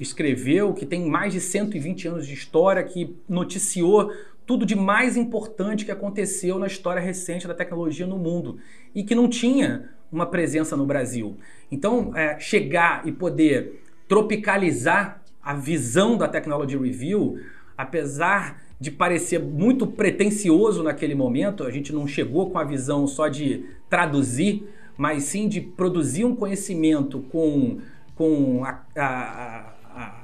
[0.00, 4.12] escreveu, que tem mais de 120 anos de história, que noticiou
[4.46, 8.58] tudo de mais importante que aconteceu na história recente da tecnologia no mundo
[8.94, 11.36] e que não tinha uma presença no Brasil.
[11.70, 17.40] Então, é, chegar e poder tropicalizar a visão da Technology Review,
[17.76, 23.28] apesar de parecer muito pretensioso naquele momento, a gente não chegou com a visão só
[23.28, 27.78] de traduzir, mas sim de produzir um conhecimento com,
[28.16, 30.14] com a, a, a,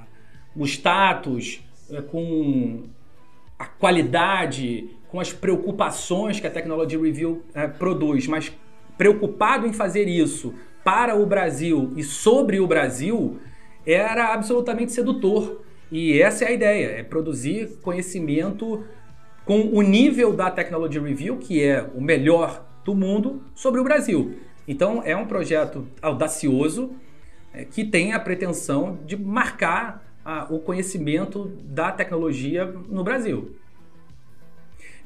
[0.57, 2.85] o status, é, com
[3.59, 8.53] a qualidade, com as preocupações que a Technology Review é, produz, mas
[8.97, 13.39] preocupado em fazer isso para o Brasil e sobre o Brasil,
[13.87, 15.63] era absolutamente sedutor.
[15.91, 18.85] E essa é a ideia, é produzir conhecimento
[19.45, 24.37] com o nível da Technology Review, que é o melhor do mundo, sobre o Brasil.
[24.67, 26.95] Então é um projeto audacioso
[27.53, 33.57] é, que tem a pretensão de marcar a, o conhecimento da tecnologia no Brasil.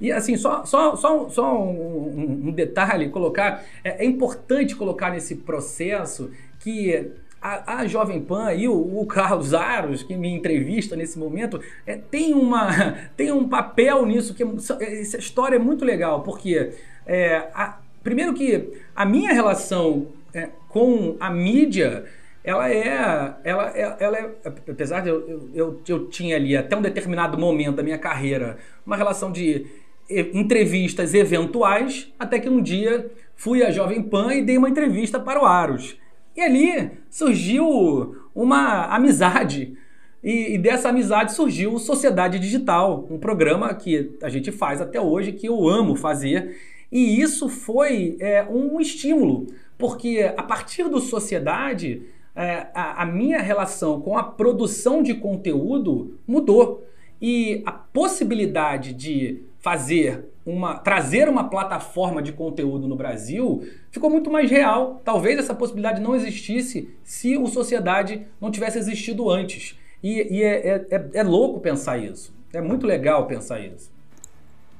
[0.00, 5.36] E assim, só, só, só, só um, um detalhe, colocar, é, é importante colocar nesse
[5.36, 6.30] processo
[6.60, 11.60] que a, a, Jovem Pan e o, o, Carlos Aros, que me entrevista nesse momento,
[11.86, 16.72] é, tem, uma, tem um papel nisso, que é, essa história é muito legal, porque
[17.06, 22.04] é, a, primeiro que a minha relação é, com a mídia,
[22.46, 24.30] ela é, ela, é, ela é,
[24.70, 28.56] apesar de eu, eu, eu tinha ali até um determinado momento da minha carreira
[28.86, 29.66] uma relação de
[30.08, 35.42] entrevistas eventuais, até que um dia fui à Jovem Pan e dei uma entrevista para
[35.42, 35.98] o Aros.
[36.36, 39.76] E ali surgiu uma amizade.
[40.22, 45.32] E, e, dessa amizade surgiu Sociedade Digital, um programa que a gente faz até hoje,
[45.32, 46.56] que eu amo fazer.
[46.92, 52.02] E isso foi é, um estímulo, porque a partir do Sociedade,
[52.36, 56.86] é, a, a minha relação com a produção de conteúdo mudou.
[57.20, 64.30] E a possibilidade de fazer uma trazer uma plataforma de conteúdo no Brasil ficou muito
[64.30, 65.00] mais real.
[65.02, 69.76] Talvez essa possibilidade não existisse se o Sociedade não tivesse existido antes.
[70.02, 72.32] E, e é, é, é, é louco pensar isso.
[72.52, 73.90] É muito legal pensar isso.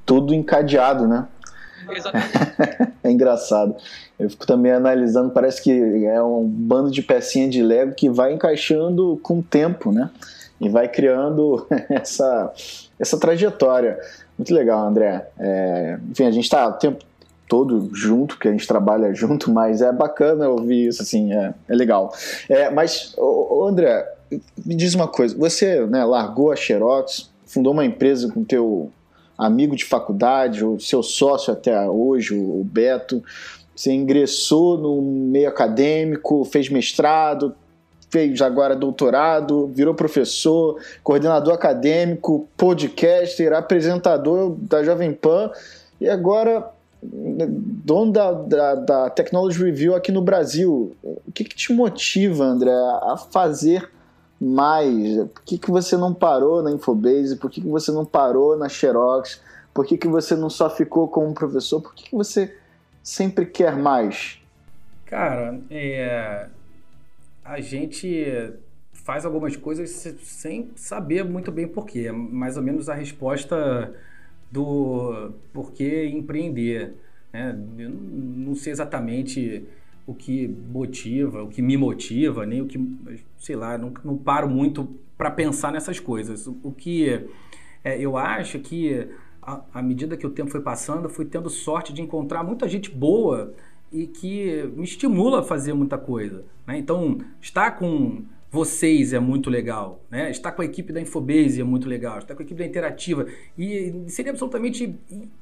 [0.05, 1.27] Tudo encadeado, né?
[3.03, 3.75] É engraçado.
[4.19, 8.33] Eu fico também analisando, parece que é um bando de pecinha de Lego que vai
[8.33, 10.09] encaixando com o tempo, né?
[10.59, 12.51] E vai criando essa,
[12.99, 13.97] essa trajetória.
[14.37, 15.25] Muito legal, André.
[15.39, 17.05] É, enfim, a gente está o tempo
[17.47, 21.75] todo junto, porque a gente trabalha junto, mas é bacana ouvir isso, assim, é, é
[21.75, 22.13] legal.
[22.49, 24.05] É, mas, ô, ô André,
[24.65, 28.91] me diz uma coisa, você né, largou a Xerox, fundou uma empresa com teu
[29.37, 33.23] amigo de faculdade, o seu sócio até hoje, o Beto,
[33.75, 37.55] você ingressou no meio acadêmico, fez mestrado,
[38.09, 45.51] fez agora doutorado, virou professor, coordenador acadêmico, podcaster, apresentador da Jovem Pan
[46.01, 46.71] e agora
[47.03, 50.95] dono da, da, da Technology Review aqui no Brasil.
[51.03, 53.89] O que, que te motiva, André, a fazer
[54.39, 55.17] mais?
[55.29, 57.37] Por que, que você não parou na Infobase?
[57.37, 59.41] Por que, que você não parou na Xerox?
[59.73, 61.81] Por que, que você não só ficou como professor?
[61.81, 62.55] Por que, que você
[63.03, 64.41] sempre quer mais?
[65.05, 66.47] Cara, é,
[67.43, 68.53] a gente
[68.91, 69.89] faz algumas coisas
[70.21, 72.11] sem saber muito bem porquê.
[72.11, 73.93] Mais ou menos a resposta
[74.51, 76.93] do porquê empreender.
[77.31, 77.57] Né?
[77.77, 79.65] Eu não sei exatamente
[80.07, 82.79] o que motiva, o que me motiva, nem o que,
[83.37, 84.87] sei lá, não, não paro muito
[85.17, 86.47] para pensar nessas coisas.
[86.47, 87.27] O que
[87.83, 89.07] é, eu acho que
[89.73, 93.53] à medida que o tempo foi passando, fui tendo sorte de encontrar muita gente boa
[93.91, 96.43] e que me estimula a fazer muita coisa.
[96.65, 96.77] Né?
[96.77, 100.31] Então, estar com vocês é muito legal, né?
[100.31, 103.25] Estar com a equipe da Infobase é muito legal, estar com a equipe da Interativa
[103.57, 104.95] e seria absolutamente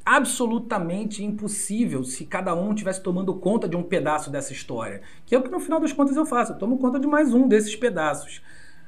[0.03, 5.37] absolutamente impossível se cada um tivesse tomando conta de um pedaço dessa história, que é
[5.37, 7.75] o que no final das contas eu faço, eu tomo conta de mais um desses
[7.75, 8.41] pedaços.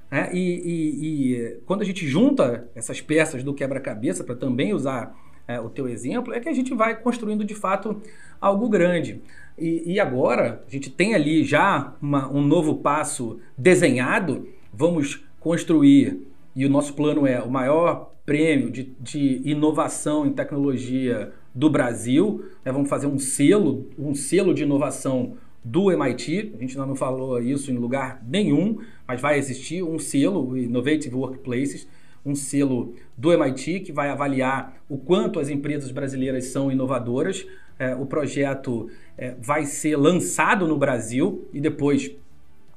[0.09, 0.30] Né?
[0.34, 5.15] E, e, e quando a gente junta essas peças do quebra-cabeça para também usar
[5.47, 8.01] é, o teu exemplo, é que a gente vai construindo de fato
[8.41, 9.22] algo grande.
[9.57, 16.19] E, e agora a gente tem ali já uma, um novo passo desenhado, vamos construir,
[16.55, 22.45] e o nosso plano é o maior prêmio de, de inovação em tecnologia do Brasil.
[22.63, 22.71] Né?
[22.71, 26.53] Vamos fazer um selo, um selo de inovação do MIT.
[26.55, 31.15] A gente ainda não falou isso em lugar nenhum, mas vai existir um selo, Innovative
[31.15, 31.87] Workplaces,
[32.25, 37.45] um selo do MIT que vai avaliar o quanto as empresas brasileiras são inovadoras.
[37.80, 42.11] É, o projeto é, vai ser lançado no Brasil e depois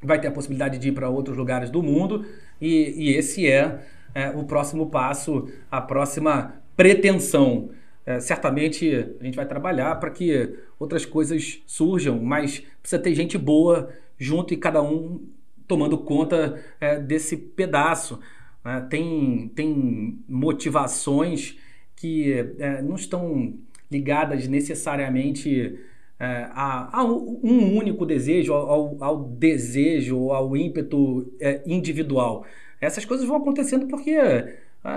[0.02, 2.24] vai ter a possibilidade de ir para outros lugares do mundo.
[2.60, 3.80] E, e esse é,
[4.14, 7.70] é, o próximo passo, a próxima pretensão.
[8.04, 13.36] É, certamente a gente vai trabalhar para que outras coisas surjam, mas precisa ter gente
[13.36, 15.22] boa junto e cada um
[15.66, 18.18] tomando conta é, desse pedaço.
[18.64, 18.86] Né?
[18.88, 21.56] Tem, tem motivações
[21.94, 23.54] que é, não estão
[23.90, 25.78] ligadas necessariamente
[26.18, 32.44] é, a, a, um único desejo, ao, ao desejo, ao ímpeto é, individual.
[32.80, 34.54] Essas coisas vão acontecendo porque é,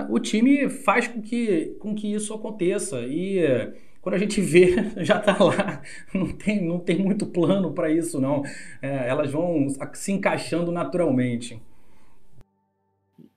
[0.08, 3.00] o time faz com que, com que isso aconteça.
[3.00, 3.72] E
[4.04, 5.80] quando a gente vê, já está lá.
[6.12, 8.42] Não tem, não tem muito plano para isso, não.
[8.82, 11.60] É, elas vão se encaixando naturalmente.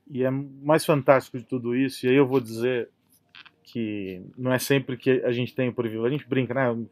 [0.10, 2.90] E é mais fantástico de tudo isso, e aí eu vou dizer
[3.68, 6.86] que não é sempre que a gente tem o privilégio, a gente brinca, né?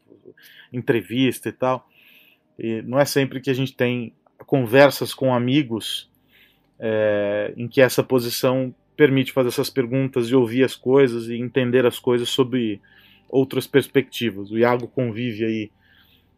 [0.70, 1.88] Entrevista e tal,
[2.58, 4.12] e não é sempre que a gente tem
[4.46, 6.10] conversas com amigos
[6.78, 11.86] é, em que essa posição permite fazer essas perguntas e ouvir as coisas e entender
[11.86, 12.80] as coisas sob
[13.28, 14.50] outras perspectivas.
[14.50, 15.70] O Iago convive aí,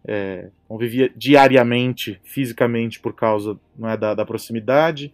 [0.07, 5.13] é, convivia diariamente, fisicamente, por causa não é, da, da proximidade,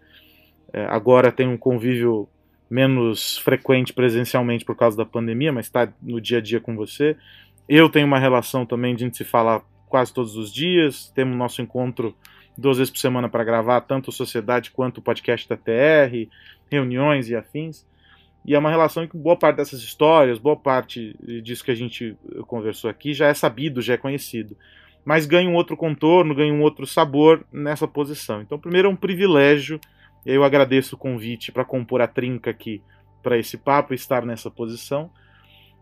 [0.72, 2.28] é, agora tem um convívio
[2.74, 7.16] menos frequente presencialmente por causa da pandemia, mas está no dia a dia com você.
[7.68, 11.08] Eu tenho uma relação também de a gente se falar quase todos os dias.
[11.14, 12.16] Temos nosso encontro
[12.58, 16.28] duas vezes por semana para gravar tanto Sociedade quanto o podcast da TR,
[16.68, 17.86] reuniões e afins.
[18.44, 21.14] E é uma relação que boa parte dessas histórias, boa parte
[21.44, 22.16] disso que a gente
[22.48, 24.56] conversou aqui já é sabido, já é conhecido.
[25.04, 28.42] Mas ganha um outro contorno, ganha um outro sabor nessa posição.
[28.42, 29.78] Então, primeiro é um privilégio
[30.24, 32.82] eu agradeço o convite para compor a trinca aqui
[33.22, 35.10] para esse papo estar nessa posição.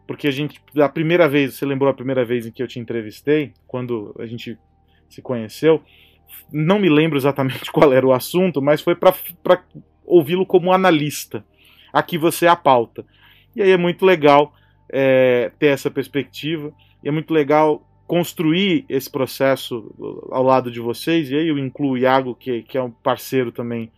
[0.06, 2.78] Porque a gente, a primeira vez, você lembrou a primeira vez em que eu te
[2.78, 4.58] entrevistei, quando a gente
[5.08, 5.82] se conheceu,
[6.50, 9.14] não me lembro exatamente qual era o assunto, mas foi para
[10.04, 11.44] ouvi-lo como analista.
[11.92, 13.04] Aqui você é a pauta.
[13.54, 14.52] E aí é muito legal
[14.90, 16.72] é, ter essa perspectiva,
[17.02, 19.94] e é muito legal construir esse processo
[20.30, 23.52] ao lado de vocês, e aí eu incluo o Iago, que, que é um parceiro
[23.52, 23.90] também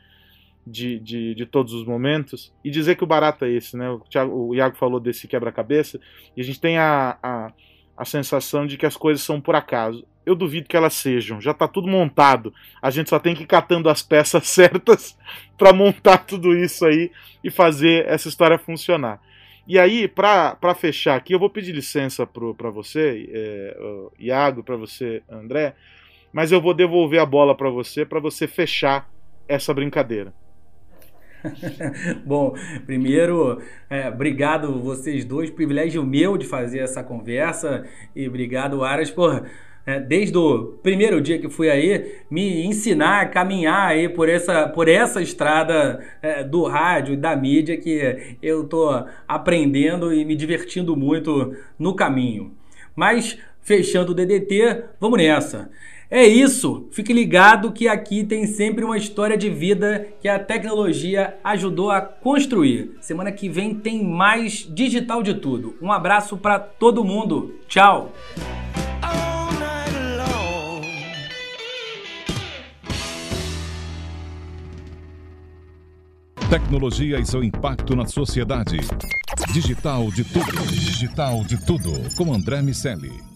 [0.67, 3.91] de, de, de, todos os momentos e dizer que o barato é esse, né?
[3.91, 6.01] O, Thiago, o Iago falou desse quebra-cabeça
[6.37, 7.53] e a gente tem a, a,
[7.97, 10.07] a, sensação de que as coisas são por acaso.
[10.25, 12.53] Eu duvido que elas sejam, já está tudo montado.
[12.81, 15.19] A gente só tem que ir catando as peças certas
[15.59, 17.11] para montar tudo isso aí
[17.43, 19.21] e fazer essa história funcionar.
[19.67, 23.77] E aí, para fechar aqui, eu vou pedir licença para você, é,
[24.19, 25.75] Iago, para você, André,
[26.31, 29.09] mas eu vou devolver a bola para você, para você fechar
[29.49, 30.35] essa brincadeira.
[32.25, 32.55] Bom,
[32.87, 37.85] primeiro, é, obrigado vocês dois, privilégio meu de fazer essa conversa
[38.15, 39.45] e obrigado, Aras, por
[39.87, 44.67] é, desde o primeiro dia que fui aí, me ensinar a caminhar aí por essa,
[44.67, 50.35] por essa estrada é, do rádio e da mídia que eu estou aprendendo e me
[50.35, 52.55] divertindo muito no caminho.
[52.97, 55.71] Mas, fechando o DDT, vamos nessa.
[56.17, 56.87] É isso.
[56.93, 62.01] Fique ligado que aqui tem sempre uma história de vida que a tecnologia ajudou a
[62.01, 62.93] construir.
[63.01, 65.75] Semana que vem tem mais digital de tudo.
[65.83, 67.57] Um abraço para todo mundo.
[67.67, 68.13] Tchau.
[76.49, 78.77] Tecnologia e seu impacto na sociedade.
[79.53, 80.65] Digital de tudo.
[80.69, 81.91] Digital de tudo.
[82.17, 83.34] Com André Miceli.